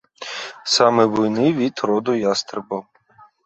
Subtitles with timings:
[0.75, 2.81] Самы буйны від роду ястрабаў.